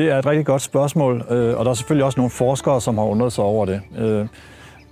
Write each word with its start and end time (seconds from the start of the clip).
Det 0.00 0.10
er 0.10 0.18
et 0.18 0.26
rigtig 0.26 0.46
godt 0.46 0.62
spørgsmål, 0.62 1.24
øh, 1.30 1.58
og 1.58 1.64
der 1.64 1.70
er 1.70 1.74
selvfølgelig 1.74 2.04
også 2.04 2.20
nogle 2.20 2.30
forskere, 2.30 2.80
som 2.80 2.98
har 2.98 3.04
undret 3.04 3.32
sig 3.32 3.44
over 3.44 3.66
det. 3.66 3.80
Øh, 3.98 4.26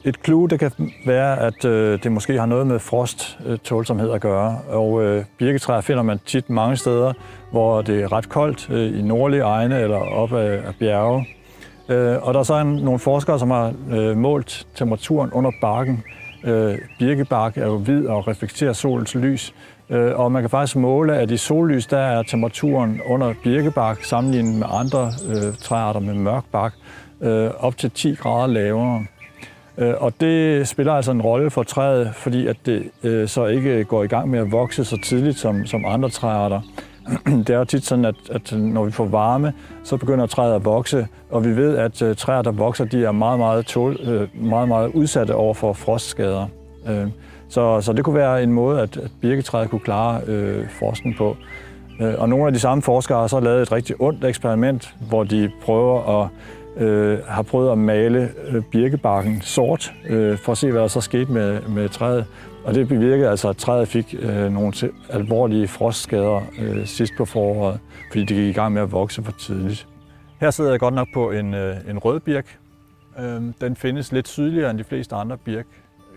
et 0.04 0.16
clue, 0.24 0.48
det 0.48 0.58
kan 0.58 0.72
være, 1.06 1.38
at 1.40 1.64
øh, 1.64 2.02
det 2.02 2.12
måske 2.12 2.38
har 2.38 2.46
noget 2.46 2.66
med 2.66 2.78
frosttålsomhed 2.78 4.10
at 4.10 4.20
gøre. 4.20 4.58
Og 4.68 5.22
birketræer 5.38 5.80
finder 5.80 6.02
man 6.02 6.20
tit 6.26 6.50
mange 6.50 6.76
steder, 6.76 7.12
hvor 7.50 7.82
det 7.82 8.02
er 8.02 8.12
ret 8.12 8.28
koldt, 8.28 8.68
i 8.98 9.02
nordlige 9.02 9.42
egne 9.42 9.80
eller 9.80 9.96
op 9.96 10.32
ad 10.32 10.72
bjerge. 10.78 11.26
Og 12.22 12.34
der 12.34 12.40
er 12.40 12.44
så 12.44 12.54
en, 12.54 12.76
nogle 12.76 12.98
forskere, 12.98 13.38
som 13.38 13.50
har 13.50 13.72
målt 14.14 14.66
temperaturen 14.74 15.32
under 15.32 15.50
barken. 15.60 16.02
Birkebark 16.98 17.56
er 17.56 17.66
jo 17.66 17.78
hvid 17.78 18.06
og 18.06 18.28
reflekterer 18.28 18.72
solens 18.72 19.14
lys, 19.14 19.54
Øh, 19.90 20.18
og 20.18 20.32
man 20.32 20.42
kan 20.42 20.50
faktisk 20.50 20.76
måle, 20.76 21.16
at 21.16 21.30
i 21.30 21.36
sollys, 21.36 21.86
der 21.86 21.98
er 21.98 22.22
temperaturen 22.22 23.00
under 23.06 23.34
birkebark 23.42 24.04
sammenlignet 24.04 24.54
med 24.54 24.66
andre 24.70 25.12
øh, 25.28 25.56
træarter 25.60 26.00
med 26.00 26.14
mørk 26.14 26.44
bark 26.52 26.74
øh, 27.20 27.50
op 27.58 27.76
til 27.76 27.90
10 27.90 28.14
grader 28.14 28.46
lavere. 28.46 29.04
Øh, 29.78 29.94
Og 29.98 30.12
det 30.20 30.68
spiller 30.68 30.92
altså 30.92 31.10
en 31.10 31.22
rolle 31.22 31.50
for 31.50 31.62
træet, 31.62 32.10
fordi 32.14 32.46
at 32.46 32.56
det 32.66 32.82
øh, 33.02 33.28
så 33.28 33.46
ikke 33.46 33.84
går 33.84 34.04
i 34.04 34.06
gang 34.06 34.28
med 34.30 34.38
at 34.38 34.52
vokse 34.52 34.84
så 34.84 34.98
tidligt 35.04 35.38
som, 35.38 35.66
som 35.66 35.84
andre 35.86 36.08
træarter. 36.08 36.60
Det 37.46 37.50
er 37.50 37.58
jo 37.58 37.64
tit 37.64 37.84
sådan, 37.84 38.04
at, 38.04 38.14
at 38.30 38.52
når 38.52 38.84
vi 38.84 38.90
får 38.90 39.06
varme, 39.06 39.52
så 39.84 39.96
begynder 39.96 40.26
træet 40.26 40.54
at 40.54 40.64
vokse, 40.64 41.06
og 41.30 41.44
vi 41.44 41.56
ved, 41.56 41.76
at 41.76 42.02
øh, 42.02 42.16
træer, 42.16 42.42
der 42.42 42.50
vokser, 42.52 42.84
de 42.84 43.04
er 43.04 43.12
meget, 43.12 43.38
meget, 43.38 43.66
tål, 43.66 43.96
øh, 44.02 44.28
meget, 44.44 44.68
meget 44.68 44.90
udsatte 44.94 45.34
over 45.34 45.54
for 45.54 45.72
frostskader. 45.72 46.46
Øh, 46.88 47.06
så, 47.48 47.80
så 47.80 47.92
det 47.92 48.04
kunne 48.04 48.14
være 48.16 48.42
en 48.42 48.52
måde, 48.52 48.80
at, 48.80 48.96
at 48.96 49.10
birketræet 49.20 49.70
kunne 49.70 49.80
klare 49.80 50.20
øh, 50.26 50.68
forskning 50.70 51.16
på. 51.16 51.36
Øh, 52.00 52.14
og 52.18 52.28
nogle 52.28 52.46
af 52.46 52.52
de 52.52 52.58
samme 52.58 52.82
forskere 52.82 53.20
har 53.20 53.26
så 53.26 53.40
lavet 53.40 53.62
et 53.62 53.72
rigtig 53.72 53.96
ondt 53.98 54.24
eksperiment, 54.24 54.94
hvor 55.08 55.24
de 55.24 55.50
prøver 55.62 56.22
at 56.22 56.28
øh, 56.82 57.18
har 57.26 57.42
prøvet 57.42 57.72
at 57.72 57.78
male 57.78 58.30
øh, 58.48 58.62
birkebarken 58.72 59.40
sort, 59.40 59.92
øh, 60.08 60.38
for 60.38 60.52
at 60.52 60.58
se, 60.58 60.70
hvad 60.70 60.80
der 60.80 60.88
så 60.88 61.00
skete 61.00 61.32
med, 61.32 61.60
med 61.68 61.88
træet. 61.88 62.26
Og 62.64 62.74
det 62.74 62.88
bevirkede 62.88 63.28
altså, 63.30 63.48
at 63.48 63.56
træet 63.56 63.88
fik 63.88 64.14
øh, 64.18 64.52
nogle 64.52 64.72
til- 64.72 64.90
alvorlige 65.10 65.68
frostskader 65.68 66.40
øh, 66.60 66.86
sidst 66.86 67.12
på 67.16 67.24
foråret, 67.24 67.78
fordi 68.10 68.20
det 68.20 68.28
gik 68.36 68.48
i 68.48 68.52
gang 68.52 68.74
med 68.74 68.82
at 68.82 68.92
vokse 68.92 69.22
for 69.22 69.32
tidligt. 69.32 69.86
Her 70.40 70.50
sidder 70.50 70.70
jeg 70.70 70.80
godt 70.80 70.94
nok 70.94 71.08
på 71.14 71.30
en, 71.30 71.54
øh, 71.54 71.76
en 71.90 71.98
rød 71.98 72.20
birk. 72.20 72.58
Øh, 73.20 73.42
den 73.60 73.76
findes 73.76 74.12
lidt 74.12 74.28
sydligere 74.28 74.70
end 74.70 74.78
de 74.78 74.84
fleste 74.84 75.14
andre 75.14 75.36
birk, 75.36 75.66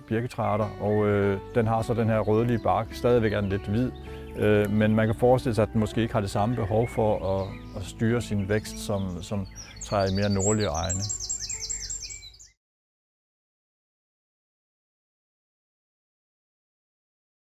birketræer, 0.08 0.78
og 0.82 1.08
øh, 1.08 1.40
den 1.56 1.68
har 1.68 1.82
så 1.82 1.94
den 1.94 2.08
her 2.08 2.20
rødlige 2.20 2.60
bark. 2.64 2.88
Stadigvæk 2.94 3.34
er 3.34 3.42
den 3.42 3.50
lidt 3.50 3.68
hvid, 3.68 3.92
øh, 4.38 4.72
men 4.72 4.96
man 4.96 5.08
kan 5.08 5.16
forestille 5.16 5.56
sig, 5.56 5.62
at 5.62 5.70
den 5.74 5.80
måske 5.80 6.02
ikke 6.02 6.14
har 6.14 6.22
det 6.22 6.30
samme 6.30 6.56
behov 6.56 6.88
for 6.88 7.40
at, 7.40 7.48
at 7.78 7.84
styre 7.84 8.22
sin 8.22 8.50
vækst, 8.50 8.80
som, 8.80 9.02
som 9.22 9.48
træer 9.84 10.12
i 10.12 10.16
mere 10.16 10.30
nordlige 10.30 10.68
egne. 10.68 11.02